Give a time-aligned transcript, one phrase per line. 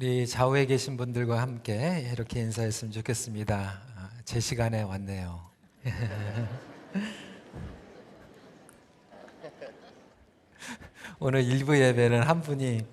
[0.00, 3.82] 우리 좌우에 계신 분들과 함께 이렇게 인사했으면 좋겠습니다.
[3.96, 5.44] 아, 제 시간에 왔네요.
[11.18, 12.86] 오늘 일부 예배는 한 분이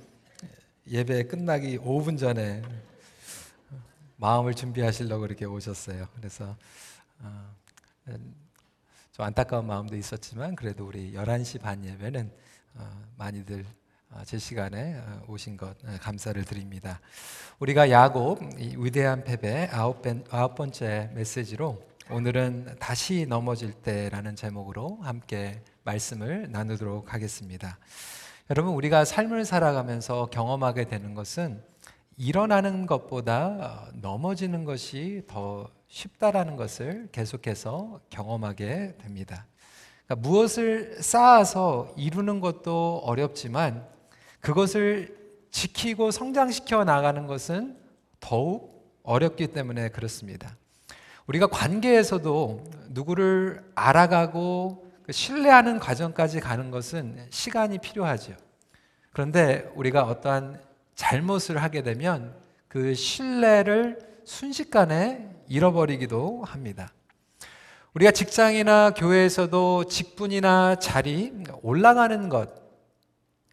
[0.88, 2.63] 예배 끝나기 5분 전에
[4.15, 6.07] 마음을 준비하시려고 이렇게 오셨어요.
[6.15, 6.57] 그래서
[7.19, 7.55] 어,
[9.11, 12.31] 좀 안타까운 마음도 있었지만 그래도 우리 11시 반 예배는
[12.73, 13.84] 어, 많이들 어,
[14.25, 16.99] 제 시간에 어, 오신 것 어, 감사를 드립니다.
[17.59, 20.01] 우리가 야곱 이 위대한 패배 아홉,
[20.55, 27.77] 번째 메시지로 오늘은 다시 넘어질 때라는 제목으로 함께 말씀을 나누도록 하겠습니다.
[28.49, 31.63] 여러분 우리가 삶을 살아가면서 경험하게 되는 것은
[32.17, 39.45] 일어나는 것보다 넘어지는 것이 더 쉽다라는 것을 계속해서 경험하게 됩니다.
[40.05, 43.94] 그러니까 무엇을 쌓아서 이루는 것도 어렵지만
[44.45, 45.17] 그것을
[45.49, 47.75] 지키고 성장시켜 나가는 것은
[48.19, 50.55] 더욱 어렵기 때문에 그렇습니다.
[51.25, 58.35] 우리가 관계에서도 누구를 알아가고 그 신뢰하는 과정까지 가는 것은 시간이 필요하죠.
[59.13, 60.61] 그런데 우리가 어떠한
[60.93, 62.35] 잘못을 하게 되면
[62.67, 66.93] 그 신뢰를 순식간에 잃어버리기도 합니다.
[67.95, 72.64] 우리가 직장이나 교회에서도 직분이나 자리 올라가는 것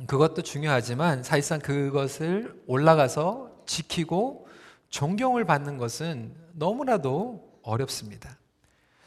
[0.07, 4.47] 그것도 중요하지만 사실상 그것을 올라가서 지키고
[4.89, 8.37] 존경을 받는 것은 너무나도 어렵습니다.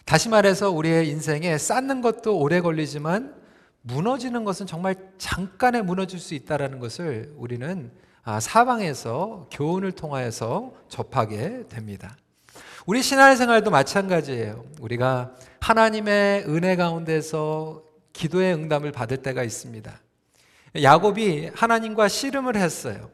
[0.05, 3.35] 다시 말해서 우리의 인생에 쌓는 것도 오래 걸리지만
[3.81, 7.91] 무너지는 것은 정말 잠깐에 무너질 수 있다는 것을 우리는
[8.23, 12.17] 아, 사방에서 교훈을 통하여서 접하게 됩니다.
[12.87, 14.65] 우리 신앙생활도 마찬가지예요.
[14.79, 19.99] 우리가 하나님의 은혜 가운데서 기도의 응답을 받을 때가 있습니다.
[20.81, 23.09] 야곱이 하나님과 씨름을 했어요.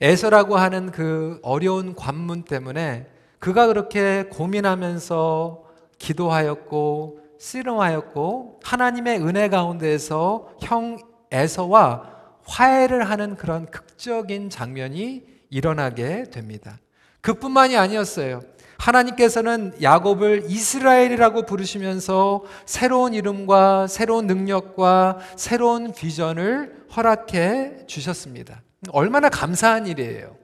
[0.00, 3.06] 에서라고 하는 그 어려운 관문 때문에
[3.38, 5.64] 그가 그렇게 고민하면서
[5.98, 10.98] 기도하였고 씨름하였고 하나님의 은혜 가운데서 형
[11.32, 16.78] 에서와 화해를 하는 그런 극적인 장면이 일어나게 됩니다.
[17.20, 18.42] 그뿐만이 아니었어요.
[18.78, 28.62] 하나님께서는 야곱을 이스라엘이라고 부르시면서 새로운 이름과 새로운 능력과 새로운 비전을 허락해 주셨습니다.
[28.90, 30.36] 얼마나 감사한 일이에요.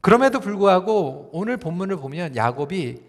[0.00, 3.00] 그럼에도 불구하고 오늘 본문을 보면 야곱이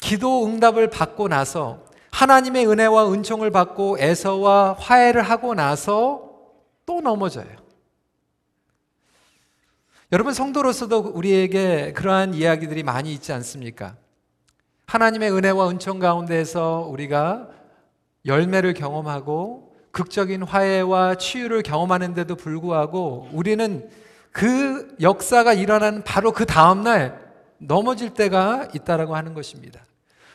[0.00, 6.30] 기도 응답을 받고 나서 하나님의 은혜와 은총을 받고 에서와 화해를 하고 나서
[6.86, 7.63] 또 넘어져요.
[10.14, 13.96] 여러분 성도로서도 우리에게 그러한 이야기들이 많이 있지 않습니까?
[14.86, 17.48] 하나님의 은혜와 은총 가운데서 우리가
[18.24, 23.90] 열매를 경험하고 극적인 화해와 치유를 경험하는데도 불구하고 우리는
[24.30, 27.20] 그 역사가 일어나는 바로 그 다음날
[27.58, 29.84] 넘어질 때가 있다라고 하는 것입니다.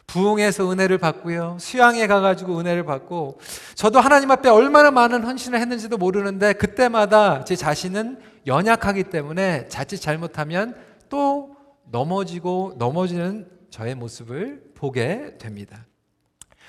[0.09, 1.57] 부흥에서 은혜를 받고요.
[1.59, 3.39] 수양에 가가지고 은혜를 받고
[3.75, 10.75] 저도 하나님 앞에 얼마나 많은 헌신을 했는지도 모르는데 그때마다 제 자신은 연약하기 때문에 자칫 잘못하면
[11.09, 11.55] 또
[11.91, 15.85] 넘어지고 넘어지는 저의 모습을 보게 됩니다.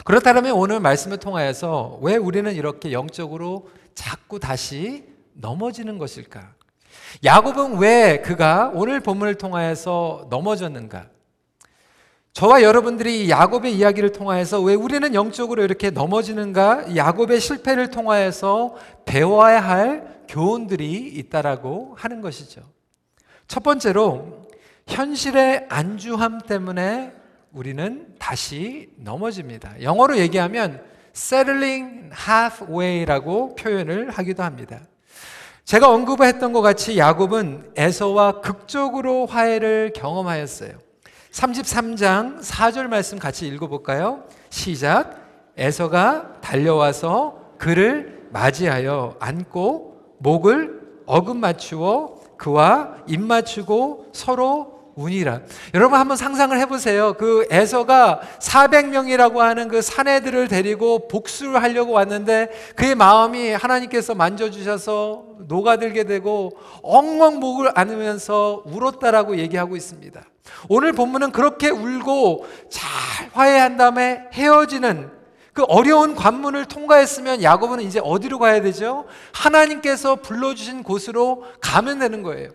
[0.05, 6.55] 그렇다면 오늘 말씀을 통하여서 왜 우리는 이렇게 영적으로 자꾸 다시 넘어지는 것일까?
[7.25, 11.09] 야곱은 왜 그가 오늘 본문을 통하여서 넘어졌는가?
[12.33, 16.97] 저와 여러분들이 야곱의 이야기를 통하여서 왜 우리는 영적으로 이렇게 넘어지는가?
[16.97, 22.63] 야곱의 실패를 통하여서 배워야 할 교훈들이 있다라고 하는 것이죠.
[23.49, 24.49] 첫 번째로
[24.87, 27.13] 현실의 안주함 때문에
[27.53, 29.83] 우리는 다시 넘어집니다.
[29.83, 34.81] 영어로 얘기하면 settling halfway라고 표현을 하기도 합니다.
[35.65, 40.90] 제가 언급했던 것 같이 야곱은 에서와 극적으로 화해를 경험하였어요.
[41.33, 44.25] 33장 4절 말씀 같이 읽어볼까요?
[44.51, 45.17] 시작.
[45.57, 55.41] 에서가 달려와서 그를 맞이하여 안고 목을 어금 맞추어 그와 입 맞추고 서로 운이라.
[55.75, 57.15] 여러분 한번 상상을 해보세요.
[57.15, 66.05] 그 에서가 400명이라고 하는 그 사내들을 데리고 복수를 하려고 왔는데 그의 마음이 하나님께서 만져주셔서 녹아들게
[66.05, 66.53] 되고
[66.83, 70.21] 엉엉 목을 안으면서 울었다라고 얘기하고 있습니다.
[70.69, 75.11] 오늘 본문은 그렇게 울고 잘 화해한 다음에 헤어지는
[75.53, 79.07] 그 어려운 관문을 통과했으면 야곱은 이제 어디로 가야 되죠?
[79.33, 82.51] 하나님께서 불러주신 곳으로 가면 되는 거예요.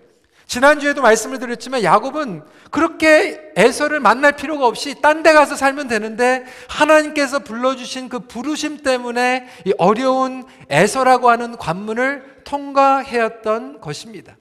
[0.47, 7.39] 지난주에도 말씀을 드렸지만 야곱은 그렇게 에서를 만날 필요가 없이 딴 데 가서 살면 되는데 하나님께서
[7.39, 14.38] 불러주신 그 부르심 때문에 이 어려운 에서라고 하는 관문을 통과해왔던 것입니다.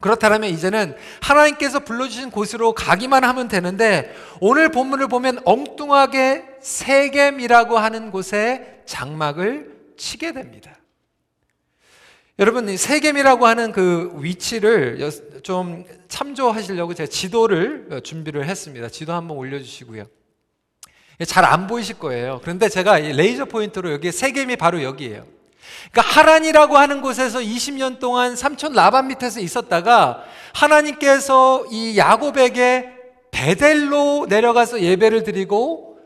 [0.00, 8.82] 그렇다면 이제는 하나님께서 불러주신 곳으로 가기만 하면 되는데 오늘 본문을 보면 엉뚱하게 세겜이라고 하는 곳에
[8.86, 10.77] 장막을 치게 됩니다.
[12.40, 15.10] 여러분, 세겜이라고 하는 그 위치를
[15.42, 18.88] 좀 참조하시려고 제가 지도를 준비를 했습니다.
[18.88, 20.04] 지도 한번 올려주시고요.
[21.26, 22.38] 잘 안 보이실 거예요.
[22.42, 25.26] 그런데 제가 레이저 포인트로 여기 세겜이 바로 여기에요.
[25.90, 30.22] 그러니까 하란이라고 하는 곳에서 20년 동안 삼촌 라반 밑에서 있었다가
[30.54, 32.90] 하나님께서 이 야곱에게
[33.32, 35.98] 베델로 내려가서 예배를 드리고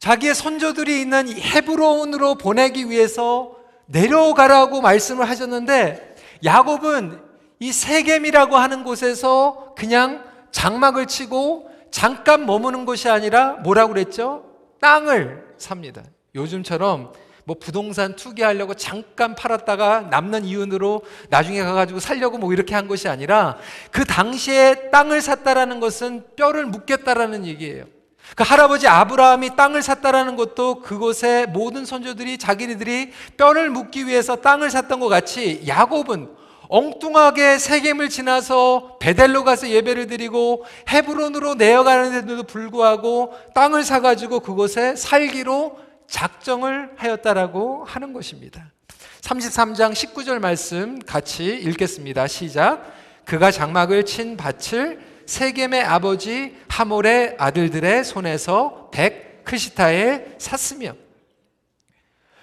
[0.00, 3.55] 자기의 선조들이 있는 헤브론으로 보내기 위해서
[3.86, 7.20] 내려가라고 말씀을 하셨는데 야곱은
[7.58, 14.44] 이 세겜이라고 하는 곳에서 그냥 장막을 치고 잠깐 머무는 것이 아니라 뭐라고 그랬죠?
[14.80, 16.02] 땅을 삽니다.
[16.34, 17.12] 요즘처럼
[17.44, 23.56] 뭐 부동산 투기하려고 잠깐 팔았다가 남는 이윤으로 나중에 가가지고 살려고 뭐 이렇게 한 것이 아니라
[23.92, 27.84] 그 당시에 땅을 샀다라는 것은 뼈를 묻겠다라는 얘기예요.
[28.34, 35.00] 그 할아버지 아브라함이 땅을 샀다라는 것도 그곳에 모든 선조들이 자기네들이 뼈를 묻기 위해서 땅을 샀던
[35.00, 36.36] 것 같이 야곱은
[36.68, 45.78] 엉뚱하게 세겜을 지나서 베델로 가서 예배를 드리고 헤브론으로 내어가는데도 불구하고 땅을 사가지고 그곳에 살기로
[46.08, 48.72] 작정을 하였다라고 하는 것입니다.
[49.20, 52.26] 33장 19절 말씀 같이 읽겠습니다.
[52.26, 52.94] 시작.
[53.24, 60.94] 그가 장막을 친 밭을 세겜의 아버지 하몰의 아들들의 손에서 백 크시타에 샀으며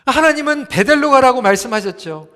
[0.06, 2.30] 하나님은 베델로 가라고 말씀하셨죠.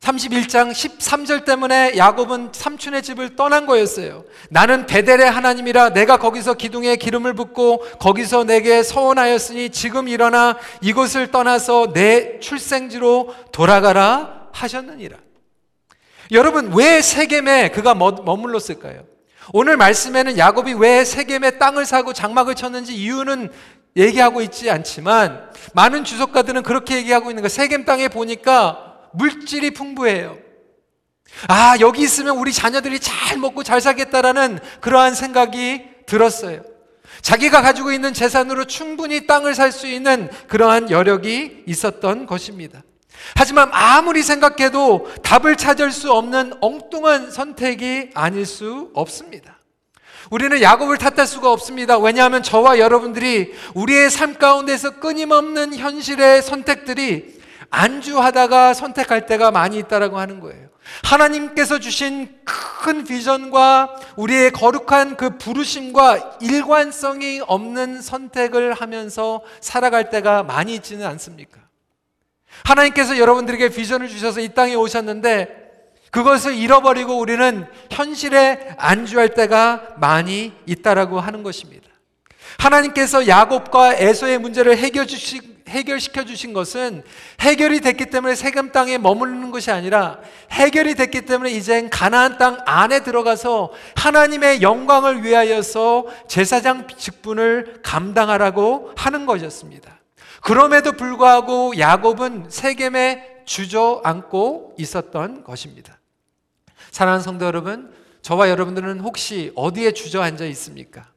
[0.00, 4.24] 31장 13절 때문에 야곱은 삼촌의 집을 떠난 거였어요.
[4.50, 11.92] 나는 베델의 하나님이라 내가 거기서 기둥에 기름을 붓고 거기서 내게 서원하였으니 지금 일어나 이곳을 떠나서
[11.92, 15.16] 내 출생지로 돌아가라 하셨느니라.
[16.32, 19.15] 여러분 왜 세겜에 그가 머물렀을까요?
[19.52, 23.50] 오늘 말씀에는 야곱이 왜 세겜에 땅을 사고 장막을 쳤는지 이유는
[23.96, 30.38] 얘기하고 있지 않지만 많은 주석가들은 그렇게 얘기하고 있는 거 세겜 땅에 보니까 물질이 풍부해요.
[31.48, 36.62] 아, 여기 있으면 우리 자녀들이 잘 먹고 잘 살겠다라는 그러한 생각이 들었어요.
[37.22, 42.82] 자기가 가지고 있는 재산으로 충분히 땅을 살 수 있는 그러한 여력이 있었던 것입니다.
[43.34, 49.56] 하지만 아무리 생각해도 답을 찾을 수 없는 엉뚱한 선택이 아닐 수 없습니다.
[50.30, 51.98] 우리는 야곱을 탓할 수가 없습니다.
[51.98, 57.36] 왜냐하면 저와 여러분들이 우리의 삶 가운데서 끊임없는 현실의 선택들이
[57.70, 60.66] 안주하다가 선택할 때가 많이 있다라고 하는 거예요.
[61.02, 70.74] 하나님께서 주신 큰 비전과 우리의 거룩한 그 부르심과 일관성이 없는 선택을 하면서 살아갈 때가 많이
[70.74, 71.65] 있지는 않습니까?
[72.64, 75.66] 하나님께서 여러분들에게 비전을 주셔서 이 땅에 오셨는데
[76.10, 81.86] 그것을 잃어버리고 우리는 현실에 안주할 때가 많이 있다라고 하는 것입니다.
[82.58, 87.02] 하나님께서 야곱과 에서의 문제를 해결 주시 해결시켜 주신 것은
[87.40, 90.20] 해결이 됐기 때문에 세금 땅에 머무르는 것이 아니라
[90.52, 99.26] 해결이 됐기 때문에 이젠 가나안 땅 안에 들어가서 하나님의 영광을 위하여서 제사장 직분을 감당하라고 하는
[99.26, 99.95] 것이었습니다.
[100.46, 105.98] 그럼에도 불구하고 야곱은 세겜에 주저앉고 있었던 것입니다.
[106.92, 111.08] 사랑하는 성도 여러분, 저와 여러분들은 혹시 어디에 주저앉아 있습니까?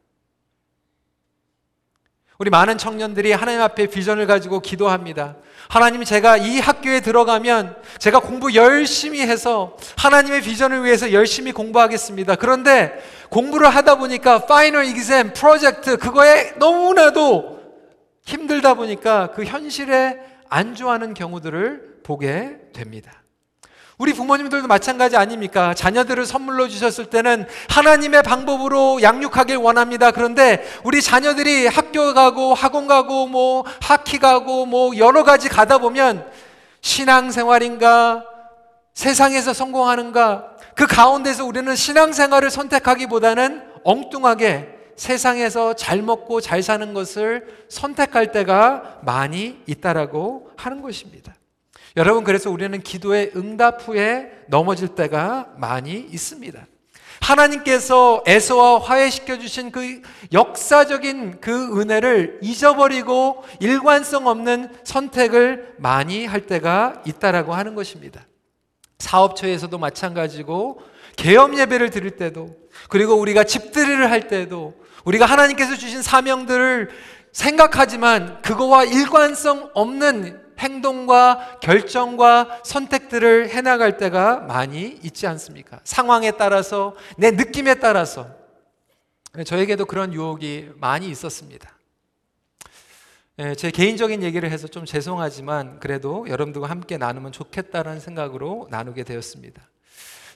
[2.39, 5.35] 우리 많은 청년들이 하나님 앞에 비전을 가지고 기도합니다.
[5.67, 12.33] 하나님 제가 이 학교에 들어가면 제가 공부 열심히 해서 하나님의 비전을 위해서 열심히 공부하겠습니다.
[12.37, 17.58] 그런데 공부를 하다 보니까 파이널 이기셈 프로젝트 그거에 너무나도
[18.29, 20.19] 힘들다 보니까 그 현실에
[20.49, 23.11] 안주하는 경우들을 보게 됩니다.
[23.97, 25.73] 우리 부모님들도 마찬가지 아닙니까?
[25.73, 30.11] 자녀들을 선물로 주셨을 때는 하나님의 방법으로 양육하길 원합니다.
[30.11, 36.25] 그런데 우리 자녀들이 학교 가고 학원 가고 뭐 하키 가고 뭐 여러 가지 가다 보면
[36.81, 38.23] 신앙생활인가
[38.93, 48.33] 세상에서 성공하는가 그 가운데서 우리는 신앙생활을 선택하기보다는 엉뚱하게 세상에서 잘 먹고 잘 사는 것을 선택할
[48.33, 51.33] 때가 많이 있다라고 하는 것입니다.
[51.95, 56.67] 여러분, 그래서 우리는 기도의 응답 후에 넘어질 때가 많이 있습니다.
[57.21, 60.01] 하나님께서 에서와 화해시켜 주신 그
[60.33, 68.27] 역사적인 그 은혜를 잊어버리고 일관성 없는 선택을 많이 할 때가 있다라고 하는 것입니다.
[68.97, 70.81] 사업처에서도 마찬가지고
[71.15, 72.55] 개업 예배를 드릴 때도
[72.89, 74.73] 그리고 우리가 집들이를 할 때도
[75.05, 76.89] 우리가 하나님께서 주신 사명들을
[77.31, 85.79] 생각하지만 그거와 일관성 없는 행동과 결정과 선택들을 해나갈 때가 많이 있지 않습니까?
[85.83, 88.27] 상황에 따라서, 내 느낌에 따라서.
[89.45, 91.69] 저에게도 그런 유혹이 많이 있었습니다.
[93.39, 99.61] 예, 제 개인적인 얘기를 해서 좀 죄송하지만 그래도 여러분들과 함께 나누면 좋겠다는 생각으로 나누게 되었습니다.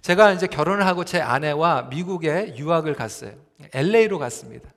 [0.04, 3.32] 제가 이제 결혼을 하고 제 아내와 미국에 유학을 갔어요.
[3.74, 4.70] LA로 갔습니다.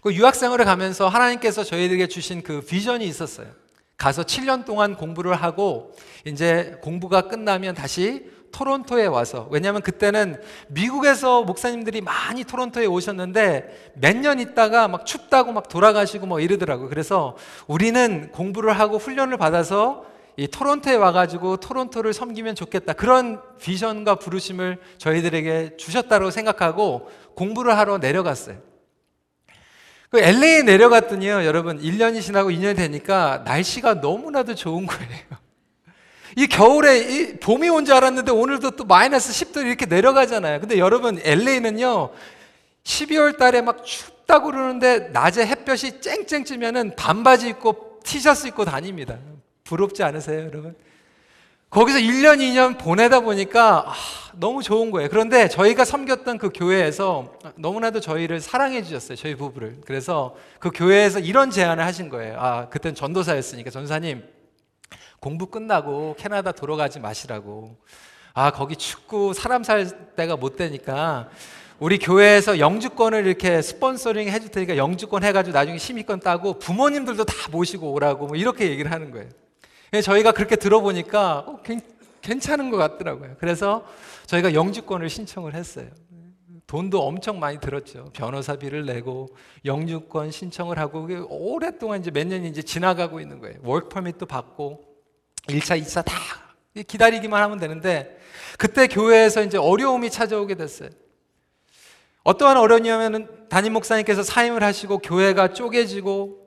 [0.00, 3.48] 그 유학생활을 가면서 하나님께서 저희에게 주신 그 비전이 있었어요.
[3.96, 5.92] 가서 7년 동안 공부를 하고
[6.24, 14.38] 이제 공부가 끝나면 다시 토론토에 와서 왜냐하면 그때는 미국에서 목사님들이 많이 토론토에 오셨는데 몇 년
[14.38, 16.88] 있다가 막 춥다고 막 돌아가시고 뭐 이러더라고요.
[16.88, 17.36] 그래서
[17.66, 20.04] 우리는 공부를 하고 훈련을 받아서
[20.36, 22.94] 이 토론토에 와가지고 토론토를 섬기면 좋겠다.
[22.94, 28.56] 그런 비전과 부르심을 저희들에게 주셨다고 생각하고 공부를 하러 내려갔어요.
[30.10, 35.08] 그 LA에 내려갔더니요, 여러분, 1년이 지나고 2년이 되니까 날씨가 너무나도 좋은 거예요.
[36.36, 40.60] 이 겨울에 이 봄이 온 줄 알았는데 오늘도 또 마이너스 10도 이렇게 내려가잖아요.
[40.60, 42.10] 근데 여러분, LA는요,
[42.84, 49.18] 12월 달에 막 춥다고 그러는데 낮에 햇볕이 쨍쨍 찌면은 반바지 입고 티셔츠 입고 다닙니다.
[49.64, 50.74] 부럽지 않으세요, 여러분?
[51.72, 53.94] 거기서 1년, 2년 보내다 보니까 아,
[54.34, 55.08] 너무 좋은 거예요.
[55.08, 59.16] 그런데 저희가 섬겼던 그 교회에서 너무나도 저희를 사랑해 주셨어요.
[59.16, 59.78] 저희 부부를.
[59.86, 62.38] 그래서 그 교회에서 이런 제안을 하신 거예요.
[62.38, 64.22] 아, 그땐 전도사였으니까 전사님
[65.18, 67.78] 공부 끝나고 캐나다 돌아가지 마시라고.
[68.34, 71.30] 아, 거기 춥고 사람 살 때가 못 되니까
[71.78, 77.92] 우리 교회에서 영주권을 이렇게 스폰서링 해줄 테니까 영주권 해가지고 나중에 심의권 따고 부모님들도 다 모시고
[77.92, 79.28] 오라고 뭐 이렇게 얘기를 하는 거예요.
[80.00, 81.62] 저희가 그렇게 들어보니까 어,
[82.22, 83.36] 괜찮은 것 같더라고요.
[83.38, 83.84] 그래서
[84.26, 85.88] 저희가 영주권을 신청을 했어요.
[86.66, 88.08] 돈도 엄청 많이 들었죠.
[88.14, 89.28] 변호사비를 내고
[89.66, 93.58] 영주권 신청을 하고 오랫동안 이제 몇 년이 이제 지나가고 있는 거예요.
[93.62, 94.82] 월크 퍼밋도 받고
[95.48, 96.14] 1차, 2차 다
[96.86, 98.18] 기다리기만 하면 되는데
[98.56, 100.88] 그때 교회에서 이제 어려움이 찾아오게 됐어요.
[102.24, 106.41] 어떠한 어려움이냐면 담임 목사님께서 사임을 하시고 교회가 쪼개지고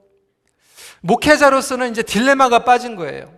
[1.06, 3.32] 목회자로서는 이제 딜레마가 빠진 거예요.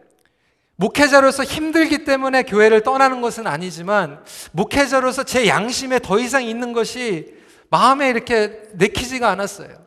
[0.77, 7.36] 목회자로서 힘들기 때문에 교회를 떠나는 것은 아니지만 목회자로서 제 양심에 더 이상 있는 것이
[7.69, 9.86] 마음에 이렇게 내키지가 않았어요.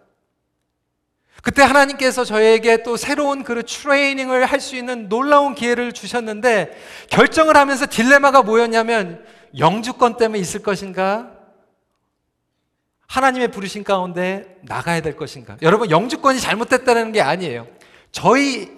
[1.43, 6.77] 그때 하나님께서 저에게 또 새로운 그 트레이닝을 할 수 있는 놀라운 기회를 주셨는데
[7.09, 9.25] 결정을 하면서 딜레마가 뭐였냐면
[9.57, 11.40] 영주권 때문에 있을 것인가?
[13.11, 15.57] 하나님의 부르신 가운데 나가야 될 것인가?
[15.63, 17.67] 여러분, 영주권이 잘못됐다는 게 아니에요.
[18.13, 18.71] 저희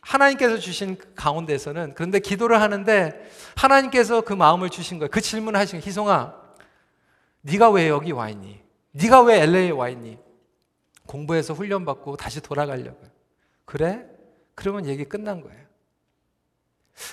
[0.00, 5.10] 하나님께서 주신 그 가운데서는 그런데 기도를 하는데 하나님께서 그 마음을 주신 거예요.
[5.10, 5.88] 그 질문을 하신 거예요.
[5.88, 6.34] 희송아,
[7.42, 8.60] 네가 왜 여기 와 있니?
[8.92, 10.18] 네가 왜 LA에 와 있니?
[11.06, 13.10] 공부해서 훈련받고 다시 돌아가려고요.
[13.64, 14.04] 그래?
[14.56, 15.67] 그러면 얘기 끝난 거예요.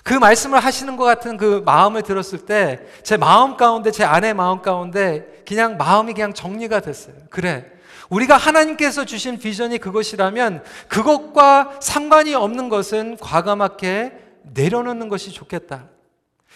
[0.04, 4.62] 그 말씀을 하시는 것 같은 그 마음을 들었을 때 제 마음 가운데 제 아내 마음
[4.62, 7.16] 가운데 그냥 마음이 그냥 정리가 됐어요.
[7.30, 7.66] 그래.
[8.10, 14.14] 우리가 하나님께서 주신 비전이 그것이라면 그것과 상관이 없는 것은 과감하게
[14.54, 15.86] 내려놓는 것이 좋겠다.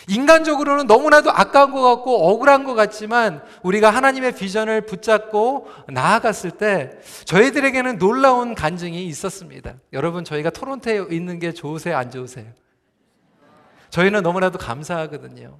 [0.07, 6.91] 인간적으로는 너무나도 아까운 것 같고 억울한 것 같지만 우리가 하나님의 비전을 붙잡고 나아갔을 때
[7.25, 9.74] 저희들에게는 놀라운 간증이 있었습니다.
[9.91, 11.98] 여러분, 저희가 토론토에 있는 게 좋으세요?
[11.98, 12.45] 안 좋으세요?
[13.89, 15.60] 저희는 너무나도 감사하거든요.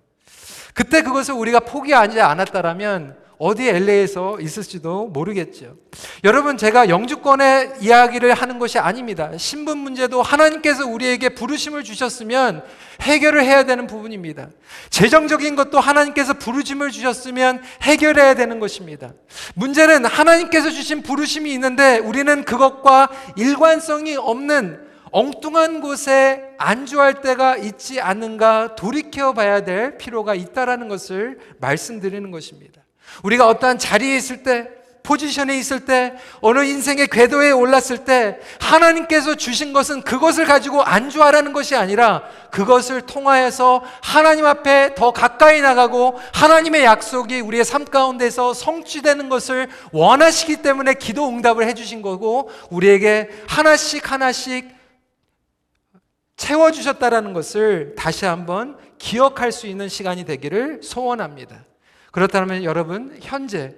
[0.74, 5.78] 그때 그것을 우리가 포기하지 않았다라면 어디 LA에서 있을지도 모르겠죠.
[6.26, 9.32] 여러분, 제가 영주권의 이야기를 하는 것이 아닙니다.
[9.38, 12.64] 신분 문제도 하나님께서 우리에게 부르심을 주셨으면
[13.02, 14.50] 해결을 해야 되는 부분입니다.
[14.90, 19.14] 재정적인 것도 하나님께서 부르심을 주셨으면 해결해야 되는 것입니다.
[19.56, 23.08] 문제는 하나님께서 주신 부르심이 있는데 우리는 그것과
[23.38, 32.30] 일관성이 없는 엉뚱한 곳에 안주할 때가 있지 않는가 돌이켜 봐야 될 필요가 있다라는 것을 말씀드리는
[32.32, 32.82] 것입니다.
[33.24, 34.70] 우리가 어떠한 자리에 있을 때,
[35.02, 41.76] 포지션에 있을 때, 어느 인생의 궤도에 올랐을 때, 하나님께서 주신 것은 그것을 가지고 안주하라는 것이
[41.76, 49.70] 아니라 그것을 통하여서 하나님 앞에 더 가까이 나가고 하나님의 약속이 우리의 삶 가운데서 성취되는 것을
[49.92, 54.79] 원하시기 때문에 기도 응답을 해주신 거고, 우리에게 하나씩 하나씩
[56.40, 61.66] 채워주셨다라는 것을 다시 한번 기억할 수 있는 시간이 되기를 소원합니다.
[62.12, 63.76] 그렇다면 여러분, 현재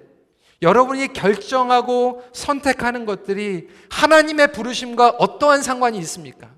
[0.62, 6.50] 여러분이 결정하고 선택하는 것들이 하나님의 부르심과 어떠한 상관이 있습니까?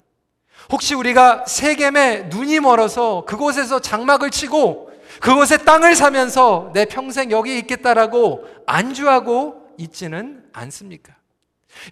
[0.70, 8.44] 혹시 우리가 세겜에 눈이 멀어서 그곳에서 장막을 치고 그곳에 땅을 사면서 내 평생 여기 있겠다라고
[8.66, 11.14] 안주하고 있지는 않습니까?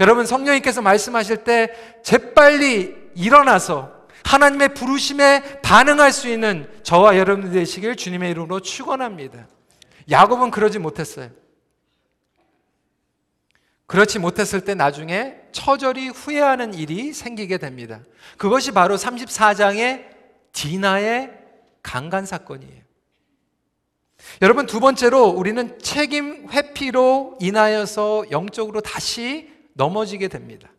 [0.00, 1.71] 여러분 성령님께서 말씀하실 때
[2.04, 9.49] 재빨리 일어나서 하나님의 부르심에 반응할 수 있는 저와 여러분 되시길 주님의 이름으로 축원합니다.
[10.11, 11.31] 야곱은 그러지 못했어요.
[13.87, 18.00] 그렇지 못했을 때 나중에 처절히 후회하는 일이 생기게 됩니다.
[18.38, 20.07] 그것이 바로 34장의
[20.52, 21.31] 디나의
[21.83, 22.81] 강간 사건이에요.
[24.41, 30.72] 여러분 두 번째로 우리는 책임 회피로 인하여서 영적으로 다시 넘어지게 됩니다.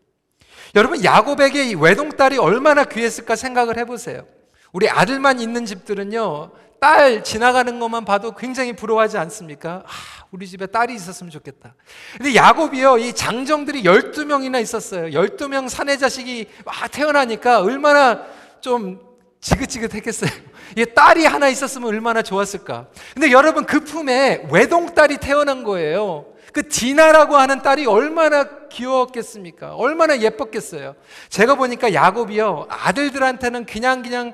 [0.76, 4.26] 여러분 야곱에게 이 외동딸이 얼마나 귀했을까 생각을 해보세요.
[4.72, 9.84] 우리 아들만 있는 집들은요 딸 지나가는 것만 봐도 굉장히 부러워하지 않습니까?
[9.86, 11.76] 아, 우리 집에 딸이 있었으면 좋겠다.
[12.18, 15.06] 근데 야곱이요, 이 장정들이 12명이나 있었어요.
[15.18, 18.26] 12명 사내 자식이 막 태어나니까 얼마나
[18.60, 19.00] 좀
[19.40, 20.30] 지긋지긋했겠어요.
[20.76, 22.88] 이 딸이 하나 있었으면 얼마나 좋았을까.
[23.14, 26.33] 근데 여러분 그 품에 외동딸이 태어난 거예요.
[26.54, 29.76] 그 디나라고 하는 딸이 얼마나 귀여웠겠습니까?
[29.76, 30.96] 얼마나 예뻤겠어요.
[31.30, 34.34] 제가 보니까 야곱이요 아들들한테는 그냥 그냥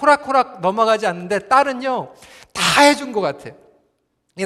[0.00, 2.12] 호락호락 넘어가지 않는데 딸은요
[2.52, 3.54] 다 해준 것 같아요.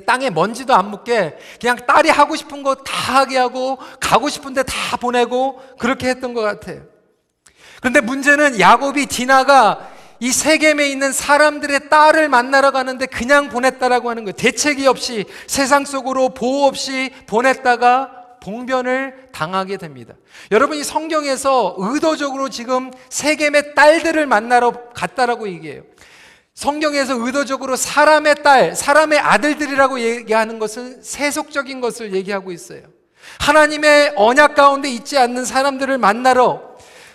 [0.06, 4.96] 땅에 먼지도 안 묻게 그냥 딸이 하고 싶은 거 다 하게 하고 가고 싶은데 다
[4.96, 6.82] 보내고 그렇게 했던 것 같아요.
[7.80, 9.93] 그런데 문제는 야곱이 디나가
[10.24, 14.32] 이 세겜에 있는 사람들의 딸을 만나러 가는데 그냥 보냈다라고 하는 거예요.
[14.32, 20.14] 대책이 없이 세상 속으로 보호 없이 보냈다가 봉변을 당하게 됩니다.
[20.50, 25.82] 여러분 이 성경에서 의도적으로 지금 세겜의 딸들을 만나러 갔다라고 얘기해요.
[26.54, 32.80] 성경에서 의도적으로 사람의 딸, 사람의 아들들이라고 얘기하는 것은 세속적인 것을 얘기하고 있어요.
[33.40, 36.73] 하나님의 언약 가운데 있지 않는 사람들을 만나러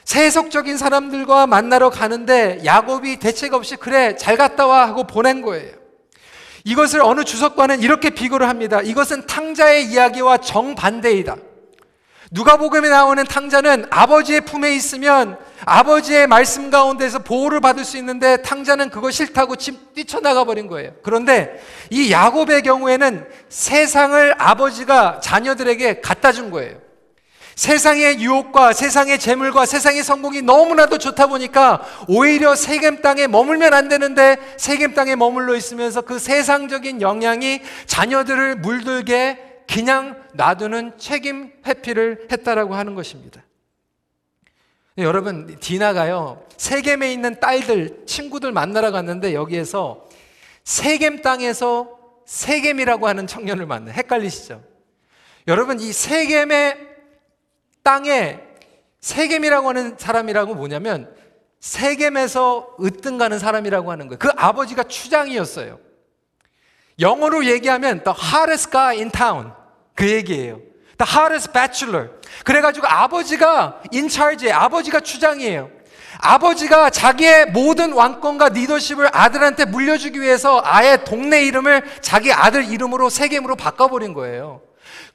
[0.09, 5.71] 세속적인 사람들과 만나러 가는데 야곱이 대책 없이 그래 잘 갔다 와 하고 보낸 거예요.
[6.63, 8.81] 이것을 어느 주석과는 이렇게 비교를 합니다.
[8.81, 11.35] 이것은 탕자의 이야기와 정반대이다.
[12.31, 19.11] 누가복음에 나오는 탕자는 아버지의 품에 있으면 아버지의 말씀 가운데서 보호를 받을 수 있는데 탕자는 그거
[19.11, 20.91] 싫다고 집 뛰쳐나가 버린 거예요.
[21.03, 21.61] 그런데
[21.91, 26.88] 이 야곱의 경우에는 세상을 아버지가 자녀들에게 갖다 준 거예요.
[27.59, 34.37] 세상의 유혹과 세상의 재물과 세상의 성공이 너무나도 좋다 보니까 오히려 세겜 땅에 머물면 안 되는데
[34.55, 42.95] 세겜 땅에 머물러 있으면서 그 세상적인 영향이 자녀들을 물들게 그냥 놔두는 책임 회피를 했다라고 하는
[42.95, 43.43] 것입니다.
[44.98, 50.07] 여러분 디나가요 세겜에 있는 딸들 친구들 만나러 갔는데 여기에서
[50.63, 51.89] 세겜 땅에서
[52.25, 54.63] 세겜이라고 하는 청년을 만나 헷갈리시죠?
[55.50, 56.88] 여러분 이 세겜의
[57.83, 58.39] 땅에
[59.01, 61.13] 세겜이라고 하는 사람이라고 뭐냐면
[61.59, 64.20] 세겜에서 으뜸 가는 사람이라고 하는 거예요.
[64.20, 65.79] 그 아버지가 추장이었어요.
[67.00, 69.51] 영어로 얘기하면 the hottest guy in town
[69.96, 70.59] 그 얘기예요.
[70.98, 72.09] The hottest bachelor.
[72.44, 75.70] 그래가지고 아버지가 인차르지 아버지가 추장이에요.
[76.20, 83.55] 아버지가 자기의 모든 왕권과 리더십을 아들한테 물려주기 위해서 아예 동네 이름을 자기 아들 이름으로 세겜으로
[83.55, 84.61] 바꿔버린 거예요.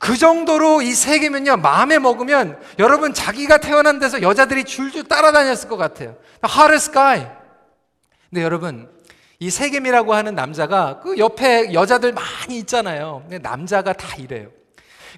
[0.04, 6.14] 그 정도로 이 세계면요, 마음에 먹으면 여러분 자기가 태어난 데서 여자들이 줄줄 따라다녔을 것 같아요.
[6.42, 7.26] 하르스 가이.
[8.28, 8.86] 근데 여러분,
[9.38, 13.20] 이 세겜이라고 하는 남자가 그 옆에 여자들 많이 있잖아요.
[13.22, 14.50] 근데 남자가 다 이래요.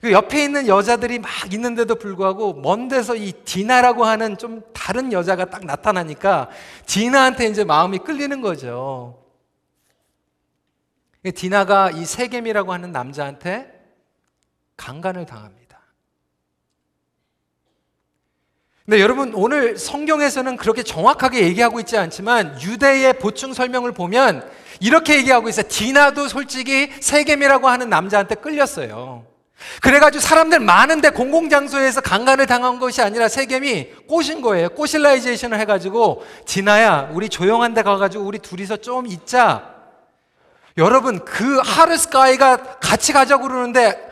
[0.03, 5.47] 그 옆에 있는 여자들이 막 있는데도 불구하고 먼 데서 이 디나라고 하는 좀 다른 여자가
[5.47, 6.49] 딱 나타나니까
[6.87, 9.21] 디나한테 이제 마음이 끌리는 거죠.
[11.35, 13.76] 디나가 이 세겜이라고 하는 남자한테
[14.77, 15.67] 강간을 당합니다.
[18.87, 25.49] 근데 여러분 오늘 성경에서는 그렇게 정확하게 얘기하고 있지 않지만 유대의 보충 설명을 보면 이렇게 얘기하고
[25.49, 25.67] 있어요.
[25.69, 29.27] 디나도 솔직히 세겜이라고 하는 남자한테 끌렸어요.
[29.81, 34.69] 그래가지고 사람들 많은데 공공장소에서 강간을 당한 것이 아니라 세겜이 꼬신 거예요.
[34.69, 39.75] 꼬실라이제이션을 해가지고 디나야 우리 조용한 데 가가지고 우리 둘이서 좀 있자.
[40.79, 44.06] 여러분 그 하르스가이가 같이 가자고 그러는데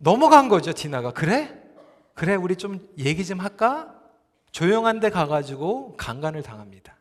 [0.00, 1.12] 넘어간 거죠, 디나가.
[1.12, 1.54] 그래?
[2.14, 3.94] 그래, 우리 좀 얘기 좀 할까?
[4.52, 6.96] 조용한 데 가가지고 강간을 당합니다.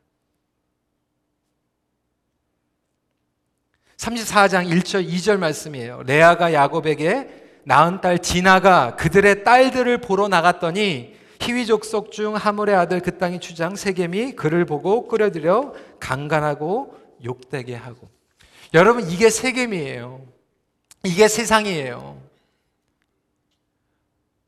[3.98, 6.04] 34장 1절, 2절 말씀이에요.
[6.04, 13.00] 레아가 야곱에게 낳은 딸 디나가 그들의 딸들을 보러 나갔더니 희위 족 속 중 하물의 아들
[13.00, 18.08] 그 땅의 주장 세겜이 그를 보고 끌어들여 강간하고 욕되게 하고.
[18.74, 20.22] 여러분, 이게 세겜이에요.
[21.04, 22.22] 이게 세상이에요.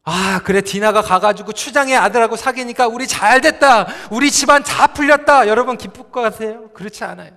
[0.10, 3.88] 아, 그래, 디나가 가가지고 추장의 아들하고 사귀니까 우리 잘 됐다.
[4.10, 5.50] 우리 집안 다 풀렸다.
[5.50, 6.70] 여러분 기쁠 것 같아요?
[6.70, 7.32] 그렇지 않아요.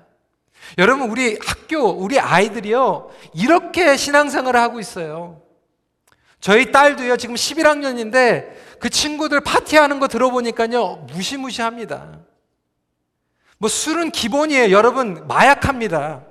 [0.79, 5.43] 여러분, 우리 학교, 우리 아이들이요, 이렇게 신앙생활을 하고 있어요.
[6.39, 12.21] 저희 딸도요, 지금 11학년인데 그 친구들 파티하는 거 들어보니까요, 무시무시합니다.
[13.59, 14.71] 뭐 술은 기본이에요.
[14.71, 16.23] 여러분, 마약합니다.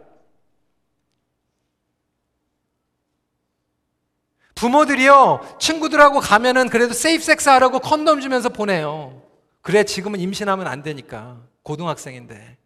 [4.59, 9.21] 부모들이요, 친구들하고 가면은 그래도 세이프 섹스 하라고 컨돔 주면서 보내요.
[9.61, 11.37] 그래, 지금은 임신하면 안 되니까.
[11.63, 12.57] 고등학생인데.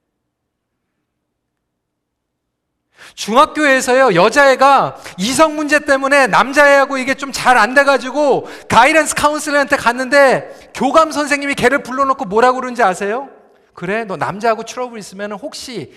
[3.14, 11.12] 중학교에서요, 여자애가 이성 문제 때문에 남자애하고 이게 좀 잘 안 돼가지고 가이던스 카운슬러한테 갔는데 교감
[11.12, 13.30] 선생님이 걔를 불러놓고 뭐라고 그러는지 아세요?
[13.76, 15.94] 그래, 너 남자하고 트러블 있으면 혹시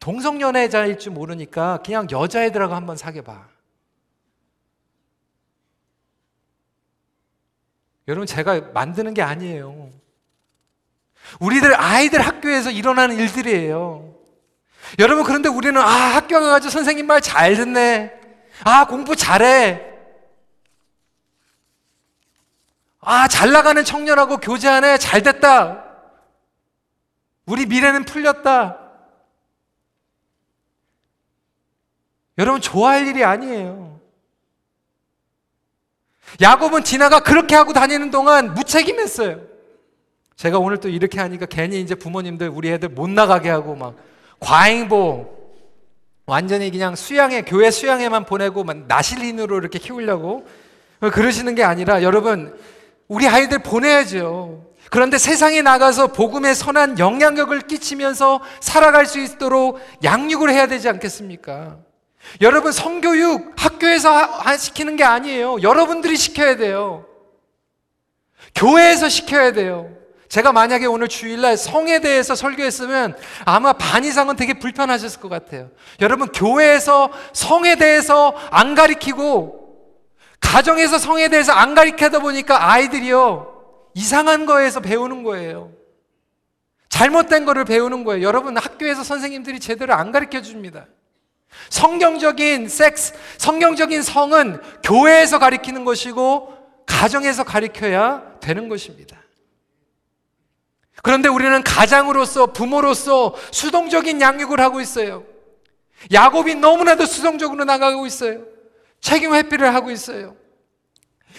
[0.00, 3.53] 동성연애자일 줄 모르니까 그냥 여자애들하고 한번 사귀어봐.
[8.08, 9.90] 여러분, 제가 만드는 게 아니에요.
[11.40, 14.14] 우리들 아이들 학교에서 일어나는 일들이에요.
[14.98, 18.20] 여러분, 그런데 우리는, 아, 학교 가가지고 선생님 말 잘 듣네.
[18.64, 19.90] 아, 공부 잘해.
[23.00, 24.98] 아, 잘 나가는 청년하고 교제하네.
[24.98, 25.84] 잘 됐다.
[27.46, 28.78] 우리 미래는 풀렸다.
[32.38, 33.93] 여러분, 좋아할 일이 아니에요.
[36.40, 39.40] 야곱은 디나가 그렇게 하고 다니는 동안 무책임했어요.
[40.36, 43.94] 제가 오늘 또 이렇게 하니까 괜히 이제 부모님들 우리 애들 못 나가게 하고 막
[44.40, 45.32] 과잉보
[46.26, 50.46] 완전히 그냥 수양회 교회 수양회만 보내고 막 나실린으로 이렇게 키우려고
[51.00, 52.56] 그러시는 게 아니라 여러분
[53.08, 54.64] 우리 아이들 보내야죠.
[54.90, 61.78] 그런데 세상에 나가서 복음의 선한 영향력을 끼치면서 살아갈 수 있도록 양육을 해야 되지 않겠습니까?
[62.40, 65.62] 여러분 성교육 학교에서 시키는 게 아니에요.
[65.62, 67.06] 여러분들이 시켜야 돼요.
[68.54, 69.90] 교회에서 시켜야 돼요.
[70.28, 75.70] 제가 만약에 오늘 주일날 성에 대해서 설교했으면 아마 반 이상은 되게 불편하셨을 것 같아요.
[76.00, 79.64] 여러분 교회에서 성에 대해서 안 가리키고
[80.40, 83.54] 가정에서 성에 대해서 안 가리키다 보니까 아이들이요
[83.94, 85.72] 이상한 거에서 배우는 거예요.
[86.88, 88.24] 잘못된 거를 배우는 거예요.
[88.26, 90.86] 여러분 학교에서 선생님들이 제대로 안 가르쳐 줍니다.
[91.70, 96.54] 성경적인 섹스, 성경적인 성은 교회에서 가리키는 것이고
[96.86, 99.22] 가정에서 가리켜야 되는 것입니다.
[101.02, 105.24] 그런데 우리는 가장으로서 부모로서 수동적인 양육을 하고 있어요.
[106.12, 108.44] 야곱이 너무나도 수동적으로 나가고 있어요.
[109.00, 110.36] 책임 회피를 하고 있어요.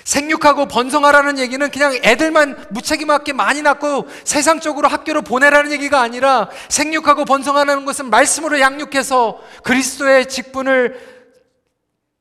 [0.06, 7.86] 생육하고 번성하라는 얘기는 그냥 애들만 무책임하게 많이 낳고 세상적으로 학교로 보내라는 얘기가 아니라 생육하고 번성하는
[7.86, 11.16] 것은 말씀으로 양육해서 그리스도의 직분을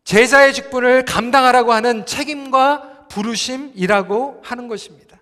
[0.05, 5.19] 제자의 직분을 감당하라고 하는 책임과 부르심이라고 하는 것입니다.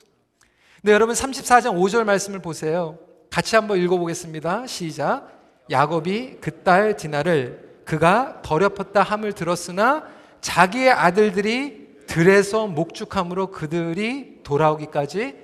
[0.83, 2.99] 네, 여러분 34장 5절 말씀을 보세요.
[3.31, 4.67] 같이 한번 읽어보겠습니다.
[4.67, 5.29] 시작.
[5.71, 10.05] 야곱이 그 딸 디나를 그가 더럽혔다 함을 들었으나
[10.41, 11.82] 자기의 아들들이
[12.13, 15.35] 들에서 목축함으로 그들이 돌아오기까지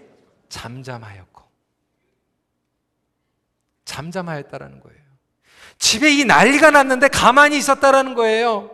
[0.50, 1.42] 잠잠하였고
[3.86, 4.98] 잠잠하였다라는 거예요.
[5.78, 8.70] 집에 이 난리가 났는데 가만히 있었다라는 거예요.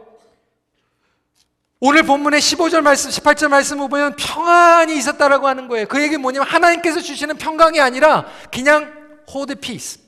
[1.78, 5.86] 오늘 본문의 15절 말씀, 18절 말씀을 보면 평안이 있었다라고 하는 거예요.
[5.86, 8.92] 그 얘기는 뭐냐면 하나님께서 주시는 평강이 아니라 그냥
[9.28, 10.02] hold peace.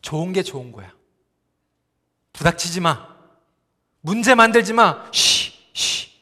[0.00, 0.90] 좋은 게 좋은 거야.
[2.32, 3.08] 부닥치지 마.
[4.00, 5.06] 문제 만들지 마.
[5.12, 6.13] 쉬, 쉬.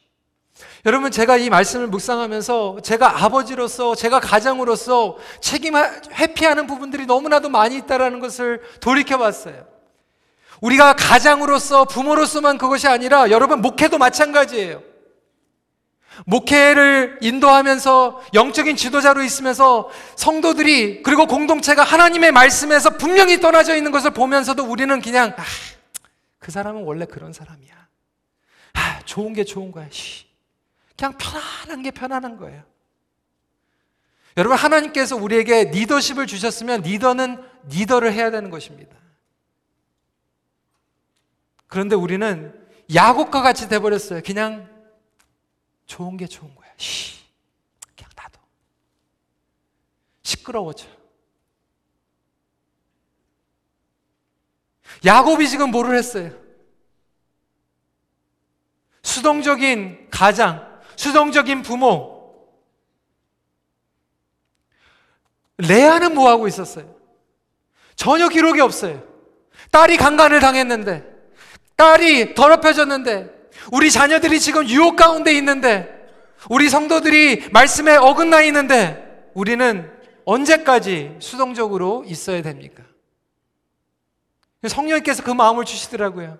[0.84, 8.18] 여러분, 제가 이 말씀을 묵상하면서 제가 아버지로서, 제가 가장으로서 책임 회피하는 부분들이 너무나도 많이 있다라는
[8.18, 9.64] 것을 돌이켜 봤어요.
[10.60, 14.82] 우리가 가장으로서, 부모로서만 그것이 아니라 여러분, 목회도 마찬가지예요.
[16.26, 24.64] 목회를 인도하면서 영적인 지도자로 있으면서 성도들이 그리고 공동체가 하나님의 말씀에서 분명히 떠나져 있는 것을 보면서도
[24.64, 25.42] 우리는 그냥 아,
[26.38, 27.72] 그 사람은 원래 그런 사람이야.
[28.74, 29.86] 아, 좋은 게 좋은 거야.
[29.90, 30.31] 쉬.
[31.02, 32.62] 그냥 편안한 게 편안한 거예요.
[34.36, 38.96] 여러분, 하나님께서 우리에게 리더십을 주셨으면 리더는 리더를 해야 되는 것입니다.
[41.66, 42.54] 그런데 우리는
[42.94, 44.22] 야곱과 같이 돼버렸어요.
[44.24, 44.70] 그냥
[45.86, 46.70] 좋은 게 좋은 거야.
[46.76, 47.18] 쉬.
[47.96, 48.38] 그냥 놔둬.
[50.22, 50.86] 시끄러워져.
[55.04, 56.30] 야곱이 지금 뭐를 했어요?
[59.02, 62.22] 수동적인 가장, 수동적인 부모.
[65.59, 66.94] 레아는 뭐 하고 있었어요?
[67.94, 69.02] 전혀 기록이 없어요.
[69.70, 71.05] 딸이 강간을 당했는데,
[71.76, 73.31] 딸이 더럽혀졌는데,
[73.70, 75.88] 우리 자녀들이 지금 유혹 가운데 있는데,
[76.50, 79.90] 우리 성도들이 말씀에 어긋나 있는데, 우리는
[80.24, 82.83] 언제까지 수동적으로 있어야 됩니까?
[84.66, 86.38] 성령님께서 그 마음을 주시더라고요.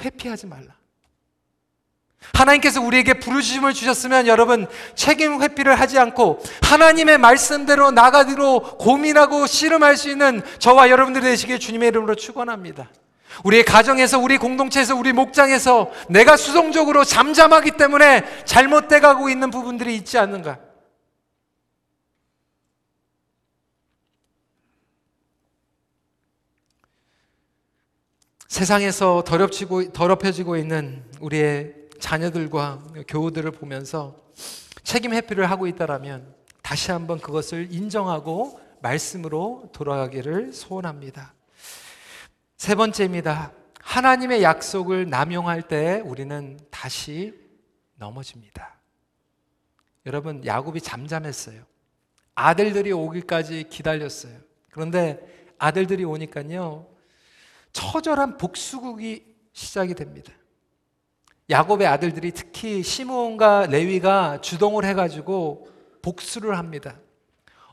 [0.00, 0.75] 회피하지 말라.
[2.34, 10.10] 하나님께서 우리에게 부르심을 주셨으면 여러분 책임 회피를 하지 않고 하나님의 말씀대로 나가기로 고민하고 씨름할 수
[10.10, 12.90] 있는 저와 여러분들이 되시길 주님의 이름으로 축원합니다.
[13.44, 20.18] 우리의 가정에서 우리 공동체에서 우리 목장에서 내가 수동적으로 잠잠하기 때문에 잘못돼 가고 있는 부분들이 있지
[20.18, 20.58] 않는가?
[28.48, 34.16] 세상에서 더럽히고, 더럽혀지고 있는 우리의 자녀들과 교우들을 보면서
[34.82, 41.34] 책임 회피를 하고 있다라면 다시 한번 그것을 인정하고 말씀으로 돌아가기를 소원합니다.
[42.56, 43.52] 세 번째입니다.
[43.80, 47.34] 하나님의 약속을 남용할 때 우리는 다시
[47.96, 48.76] 넘어집니다.
[50.06, 51.62] 여러분, 야곱이 잠잠했어요.
[52.34, 54.38] 아들들이 오기까지 기다렸어요.
[54.70, 56.86] 그런데 아들들이 오니까요,
[57.72, 60.32] 처절한 복수국이 시작이 됩니다.
[61.48, 65.68] 야곱의 아들들이 특히 시므온과 레위가 주동을 해가지고
[66.02, 66.96] 복수를 합니다.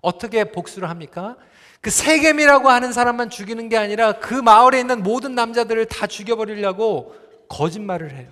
[0.01, 1.37] 어떻게 복수를 합니까?
[1.81, 7.15] 그 세겜이라고 하는 사람만 죽이는 게 아니라 그 마을에 있는 모든 남자들을 다 죽여버리려고
[7.49, 8.31] 거짓말을 해요.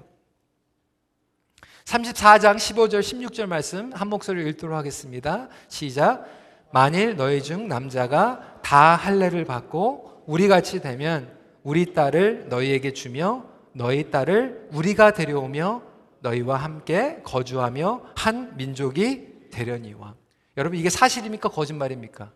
[1.86, 5.50] 34장 15절 16절 말씀 한 목소리 읽도록 하겠습니다.
[5.68, 6.26] 시작.
[6.72, 11.30] 만일 너희 중 남자가 다 할례를 받고 우리 같이 되면
[11.64, 15.82] 우리 딸을 너희에게 주며 너희 딸을 우리가 데려오며
[16.20, 20.14] 너희와 함께 거주하며 한 민족이 되려니와.
[20.58, 22.32] 여러분 이게 사실입니까 거짓말입니까?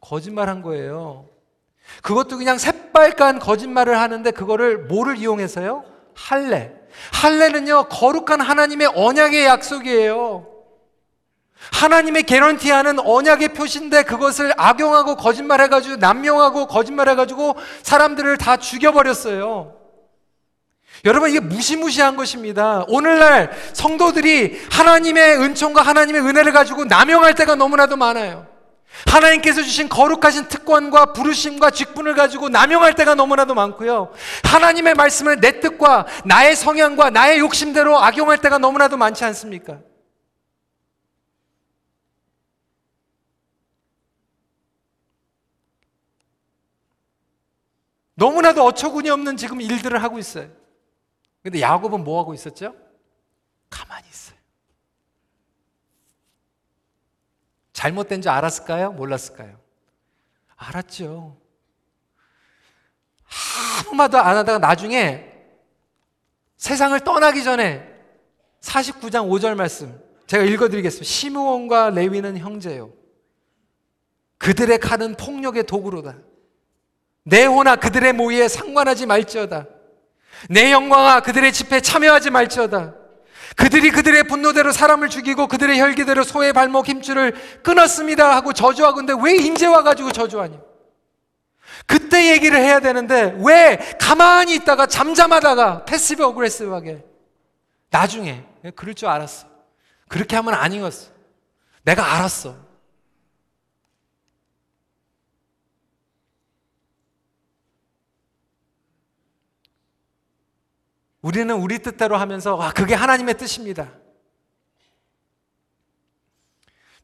[0.00, 1.26] 거짓말한 거예요.
[2.02, 5.84] 그것도 그냥 새빨간 거짓말을 하는데 그거를 뭐를 이용해서요?
[6.14, 6.72] 할례.
[7.12, 10.46] 할례는요 거룩한 하나님의 언약의 약속이에요.
[11.72, 19.83] 하나님의 개런티하는 언약의 표시인데 그것을 악용하고 거짓말해가지고 남용하고 거짓말해가지고 사람들을 다 죽여버렸어요.
[21.04, 22.84] 여러분 이게 무시무시한 것입니다.
[22.88, 28.46] 오늘날 성도들이 하나님의 은총과 하나님의 은혜를 가지고 남용할 때가 너무나도 많아요.
[29.06, 34.12] 하나님께서 주신 거룩하신 특권과 부르심과 직분을 가지고 남용할 때가 너무나도 많고요.
[34.44, 39.80] 하나님의 말씀을 내 뜻과 나의 성향과 나의 욕심대로 악용할 때가 너무나도 많지 않습니까?
[48.14, 50.63] 너무나도 어처구니 없는 지금 일들을 하고 있어요.
[51.44, 52.74] 근데 야곱은 뭐 하고 있었죠?
[53.68, 54.38] 가만히 있어요.
[57.74, 58.92] 잘못된 줄 알았을까요?
[58.92, 59.60] 몰랐을까요?
[60.56, 61.36] 알았죠.
[63.78, 65.32] 아무 말도 안 하다가 나중에
[66.56, 67.92] 세상을 떠나기 전에
[68.62, 71.04] 49장 5절 말씀 제가 읽어드리겠습니다.
[71.04, 72.90] 시므온과 레위는 형제요.
[74.38, 76.16] 그들의 칼은 폭력의 도구로다.
[77.24, 79.73] 내 호나 그들의 모의에 상관하지 말지어다.
[80.48, 82.94] 내 영광아 그들의 집회에 참여하지 말지어다.
[83.56, 89.36] 그들이 그들의 분노대로 사람을 죽이고 그들의 혈기대로 소의 발목 힘줄을 끊었습니다 하고 저주하고 근데 왜
[89.36, 90.58] 인제 와가지고 저주하냐?
[91.86, 97.04] 그때 얘기를 해야 되는데 왜 가만히 있다가 잠잠하다가 passive aggressive하게
[97.90, 98.44] 나중에
[98.74, 99.46] 그럴 줄 알았어.
[100.08, 101.10] 그렇게 하면 안 익었어.
[101.84, 102.56] 내가 알았어.
[111.24, 113.90] 우리는 우리 뜻대로 하면서 아 그게 하나님의 뜻입니다.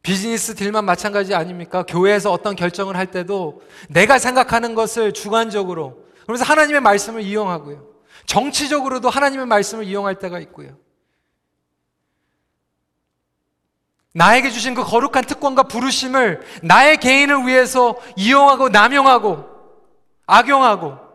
[0.03, 1.83] 비즈니스 딜만 마찬가지 아닙니까?
[1.87, 7.87] 교회에서 어떤 결정을 할 때도 내가 생각하는 것을 주관적으로 그러면서 하나님의 말씀을 이용하고요.
[8.27, 10.77] 정치적으로도 하나님의 말씀을 이용할 때가 있고요.
[14.13, 19.45] 나에게 주신 그 거룩한 특권과 부르심을 나의 개인을 위해서 이용하고 남용하고
[20.27, 21.10] 악용하고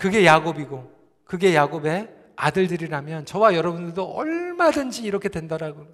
[0.00, 0.90] 그게 야곱이고
[1.26, 5.86] 그게 야곱의 아들들이라면 저와 여러분들도 얼마든지 이렇게 된다라고.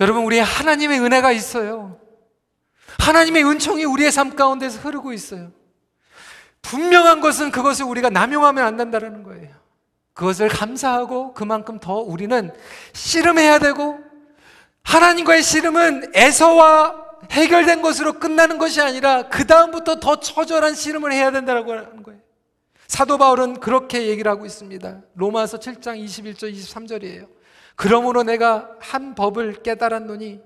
[0.00, 2.00] 여러분 우리 하나님의 은혜가 있어요.
[2.98, 5.52] 하나님의 은총이 우리의 삶 가운데서 흐르고 있어요.
[6.62, 9.54] 분명한 것은 그것을 우리가 남용하면 안 된다는 거예요.
[10.14, 12.52] 그것을 감사하고 그만큼 더 우리는
[12.92, 14.00] 씨름해야 되고
[14.82, 21.72] 하나님과의 씨름은 에서와 해결된 것으로 끝나는 것이 아니라 그 다음부터 더 처절한 씨름을 해야 된다고
[21.72, 22.20] 하는 거예요.
[22.86, 25.00] 사도 바울은 그렇게 얘기를 하고 있습니다.
[25.14, 27.26] 로마서 7장 21절 23절이에요.
[27.74, 30.40] 그러므로 내가 한 법을 깨달았노니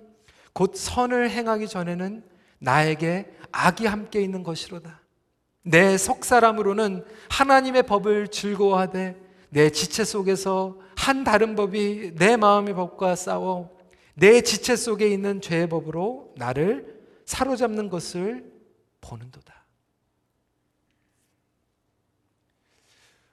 [0.53, 2.23] 곧 선을 행하기 전에는
[2.59, 5.01] 나에게 악이 함께 있는 것이로다.
[5.63, 9.17] 내 속사람으로는 하나님의 법을 즐거워하되
[9.51, 13.76] 내 지체 속에서 한 다른 법이 내 마음의 법과 싸워
[14.19, 18.51] 내 지체 속에 있는 죄의 법으로 나를 사로잡는 것을
[19.03, 19.55] 보는도다.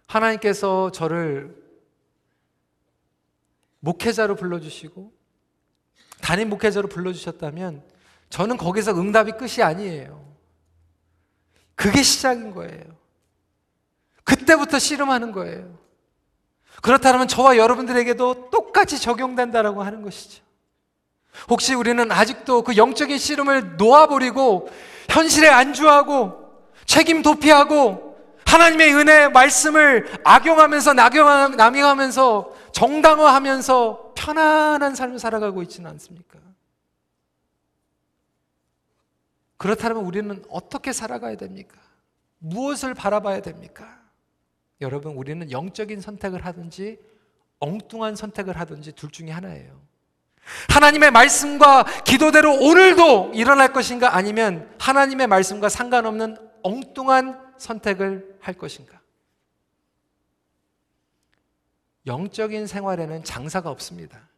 [0.08, 1.56] 하나님께서 저를
[3.80, 5.14] 목회자로 불러주시고
[6.22, 7.82] 담임 목회자로 불러주셨다면
[8.30, 10.36] 저는 거기서 응답이 끝이 아니에요.
[11.76, 12.84] 그게 시작인 거예요.
[14.26, 15.80] 그때부터 씨름하는 거예요.
[16.82, 20.43] 그렇다면 저와 여러분들에게도 똑같이 적용된다라고 하는 것이죠.
[21.50, 24.70] 혹시 우리는 아직도 그 영적인 씨름을 놓아버리고
[25.10, 26.44] 현실에 안주하고
[26.86, 28.14] 책임 도피하고
[28.46, 36.40] 하나님의 은혜 말씀을 악용하면서 남용하면서 정당화하면서 편안한 삶을 살아가고 있지는 않습니까?
[39.58, 41.78] 그렇다면 우리는 어떻게 살아가야 됩니까?
[42.40, 44.02] 무엇을 바라봐야 됩니까?
[44.82, 47.00] 여러분, 우리는 영적인 선택을 하든지
[47.60, 49.82] 엉뚱한 선택을 하든지 둘 중에 하나예요.
[50.70, 59.00] 하나님의 말씀과 기도대로 오늘도 일어날 것인가 아니면 하나님의 말씀과 상관없는 엉뚱한 선택을 할 것인가?
[62.06, 64.30] 영적인 생활에는 장사가 없습니다.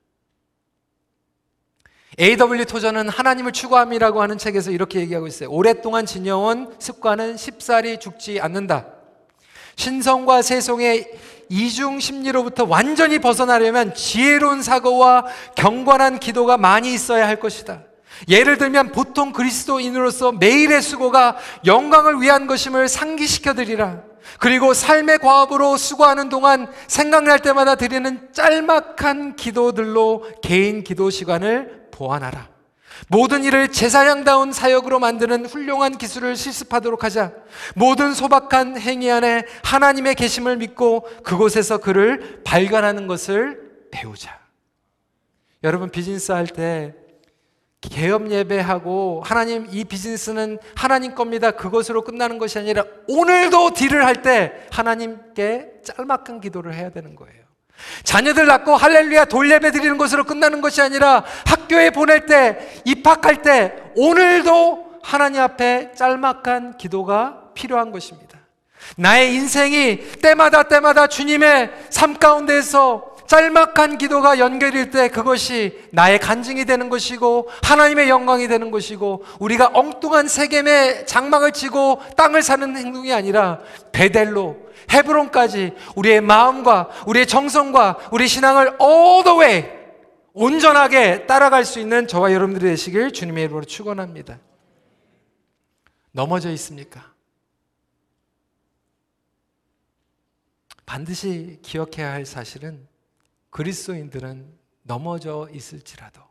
[2.19, 2.65] A.W.
[2.65, 5.49] 토저는 하나님을 추구함이라고 하는 책에서 이렇게 얘기하고 있어요.
[5.51, 8.94] 오랫동안 지녀온 습관은 쉽사리 죽지 않는다.
[9.75, 11.11] 신성과 세속의
[11.49, 17.83] 이중 심리로부터 완전히 벗어나려면 지혜로운 사고와 경건한 기도가 많이 있어야 할 것이다.
[18.29, 24.01] 예를 들면 보통 그리스도인으로서 매일의 수고가 영광을 위한 것임을 상기시켜 드리라.
[24.39, 32.54] 그리고 삶의 과업으로 수고하는 동안 생각날 때마다 드리는 짤막한 기도들로 개인 기도 시간을 보완하라.
[33.07, 37.33] 모든 일을 제사장다운 사역으로 만드는 훌륭한 기술을 실습하도록 하자.
[37.75, 44.39] 모든 소박한 행위 안에 하나님의 계심을 믿고 그곳에서 그를 발견하는 것을 배우자.
[45.63, 46.93] 여러분 비즈니스 할 때
[47.81, 51.51] 개업 예배하고 하나님 이 비즈니스는 하나님 겁니다.
[51.51, 57.44] 그것으로 끝나는 것이 아니라 오늘도 딜을 할 때 하나님께 짤막한 기도를 해야 되는 거예요.
[58.03, 64.99] 자녀들 낳고 할렐루야 돌예배 드리는 것으로 끝나는 것이 아니라 학교에 보낼 때 입학할 때 오늘도
[65.03, 68.39] 하나님 앞에 짤막한 기도가 필요한 것입니다.
[68.97, 76.89] 나의 인생이 때마다 때마다 주님의 삶 가운데서 짤막한 기도가 연결일 때 그것이 나의 간증이 되는
[76.89, 83.59] 것이고 하나님의 영광이 되는 것이고 우리가 엉뚱한 세겜의 장막을 치고 땅을 사는 행동이 아니라
[83.91, 89.85] 베델로 헤브론까지 우리의 마음과 우리의 정성과 우리 신앙을 all the way
[90.33, 94.39] 온전하게 따라갈 수 있는 저와 여러분들이 되시길 주님의 이름으로 축원합니다.
[96.11, 97.13] 넘어져 있습니까?
[100.85, 102.87] 반드시 기억해야 할 사실은
[103.49, 106.21] 그리스도인들은 넘어져 있을지라도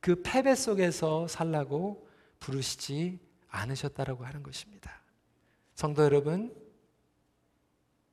[0.00, 2.08] 그 패배 속에서 살라고
[2.40, 5.02] 부르시지 않으셨다라고 하는 것입니다.
[5.74, 6.54] 성도 여러분,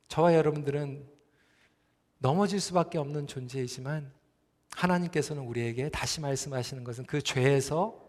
[0.08, 1.08] 저와 여러분들은
[2.20, 4.12] 넘어질 수밖에 없는 존재이지만
[4.76, 8.02] 하나님께서는 우리에게 다시 말씀하시는 것은 그 죄에서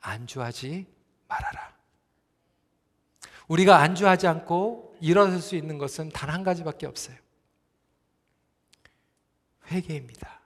[0.00, 0.86] 안주하지
[1.28, 1.72] 말아라.
[3.48, 7.16] 우리가 안주하지 않고 일어설 수 있는 것은 단 한 가지밖에 없어요.
[9.70, 10.40] 회개입니다.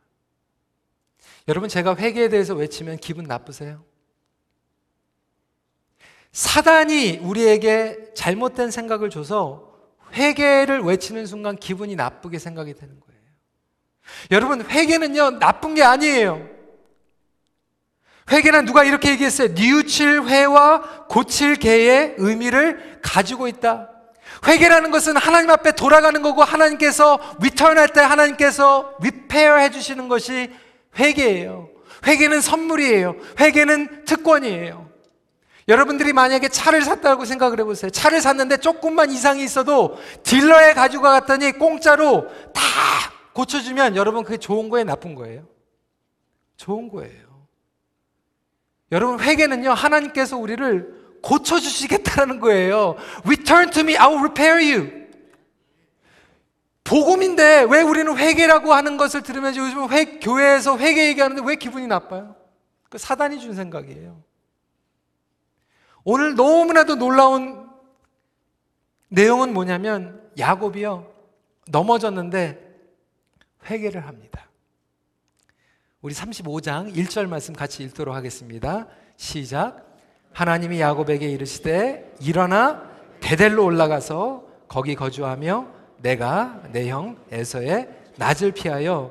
[1.48, 3.84] 여러분 제가 회개에 대해서 외치면 기분 나쁘세요?
[6.32, 9.65] 사단이 우리에게 잘못된 생각을 줘서
[10.16, 13.20] 회개를 외치는 순간 기분이 나쁘게 생각이 되는 거예요.
[14.30, 16.48] 여러분 회개는요 나쁜 게 아니에요.
[18.30, 19.48] 회개는 누가 이렇게 얘기했어요.
[19.54, 23.90] 뉘우칠 회와 고칠 개의 의미를 가지고 있다.
[24.46, 30.50] 회개라는 것은 하나님 앞에 돌아가는 거고 하나님께서 리턴할 때 하나님께서 리페어 해주시는 것이
[30.98, 31.68] 회개예요.
[32.06, 33.16] 회개는 선물이에요.
[33.40, 34.85] 회개는 특권이에요.
[35.68, 37.90] 여러분들이 만약에 차를 샀다고 생각을 해보세요.
[37.90, 42.62] 차를 샀는데 조금만 이상이 있어도 딜러에 가지고 갔더니 공짜로 다
[43.32, 44.84] 고쳐주면 여러분 그게 좋은 거예요?
[44.84, 45.46] 나쁜 거예요?
[46.56, 47.26] 좋은 거예요.
[48.92, 52.96] 여러분 회개는요 하나님께서 우리를 고쳐주시겠다는 거예요.
[53.24, 55.06] Return to me, I will repair you.
[56.84, 62.36] 복음인데 왜 우리는 회개라고 하는 것을 들으면서 요즘 회, 교회에서 회개 얘기하는데 왜 기분이 나빠요?
[62.88, 64.22] 그 사단이 준 생각이에요.
[66.08, 67.68] 오늘 너무나도 놀라운
[69.08, 71.04] 내용은 뭐냐면 야곱이요
[71.68, 72.60] 넘어졌는데
[73.68, 74.46] 회개를 합니다.
[76.00, 78.86] 우리 35장 1절 말씀 같이 읽도록 하겠습니다.
[79.16, 79.84] 시작.
[80.32, 82.88] 하나님이 야곱에게 이르시되 일어나
[83.20, 85.66] 베델로 올라가서 거기 거주하며
[86.02, 89.10] 내가 내 형 에서의 낯을 피하여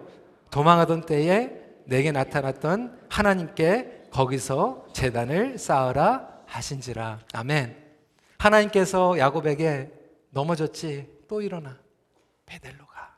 [0.49, 1.51] 도망하던 때에
[1.83, 7.19] 내게 나타났던 하나님께 거기서 재단을 쌓으라 하신지라.
[7.33, 7.83] 아멘.
[8.37, 9.91] 하나님께서 야곱에게
[10.29, 11.79] 넘어졌지 또 일어나
[12.45, 13.17] 베델로 가.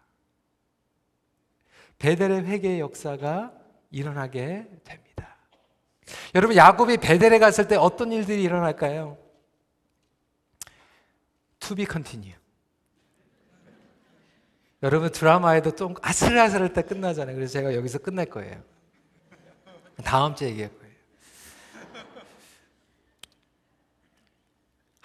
[1.99, 3.53] 베델의 회개의 역사가
[3.91, 5.35] 일어나게 됩니다.
[6.35, 9.17] 여러분 야곱이 베델에 갔을 때 어떤 일들이 일어날까요?
[11.59, 12.35] To be continue.
[14.83, 17.35] 여러분 드라마에도 좀 아슬아슬할 때 끝나잖아요.
[17.35, 18.63] 그래서 제가 여기서 끝낼 거예요.
[20.03, 20.76] 다음 주에 얘기할 거예요.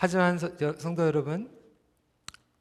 [0.03, 1.49] 하지만 성도 여러분,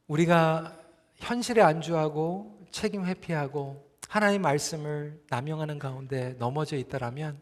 [0.06, 0.78] 우리가
[1.16, 7.39] 현실에 안주하고 책임 회피하고 하나님 말씀을 남용하는 가운데 넘어져 있다라면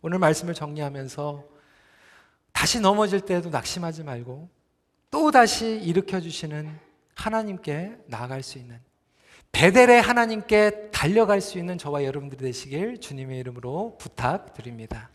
[0.00, 1.44] 오늘 말씀을 정리하면서
[2.52, 4.48] 다시 넘어질 때에도 낙심하지 말고
[5.10, 6.78] 또 다시 일으켜 주시는
[7.16, 8.78] 하나님께 나아갈 수 있는
[9.50, 15.10] 베델의 하나님께 달려갈 수 있는 저와 여러분들이 되시길 주님의 이름으로 부탁드립니다.